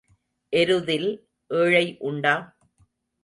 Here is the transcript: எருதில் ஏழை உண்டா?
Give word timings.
எருதில் 0.53 1.09
ஏழை 1.51 1.97
உண்டா? 1.99 2.33